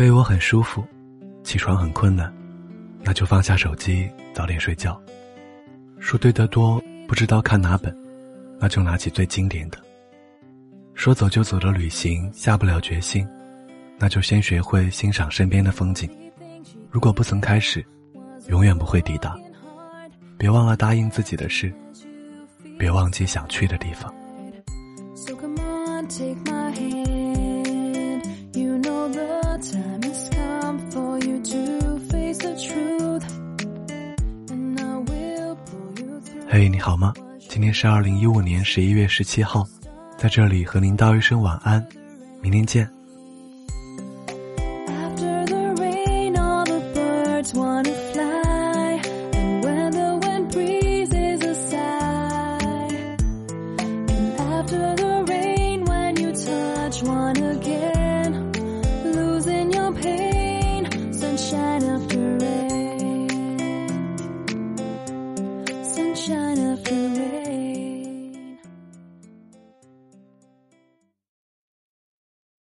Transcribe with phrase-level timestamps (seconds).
[0.00, 0.82] 被窝很舒服，
[1.44, 2.32] 起床很困难，
[3.02, 4.98] 那就放下手机，早点睡觉。
[5.98, 7.94] 书堆得多，不知道看哪本，
[8.58, 9.76] 那就拿起最经典的。
[10.94, 13.28] 说走就走的旅行，下不了决心，
[13.98, 16.08] 那就先学会欣赏身边的风景。
[16.90, 17.84] 如果不曾开始，
[18.48, 19.36] 永远不会抵达。
[20.38, 21.70] 别忘了答应自己的事，
[22.78, 24.10] 别忘记想去的地方。
[36.52, 37.14] 嘿你好吗？
[37.48, 39.64] 今天是二零一五年十一月十七号
[40.16, 41.86] 在这里和您道一声晚安
[42.42, 42.90] 明天见。
[66.20, 67.39] shine up for me.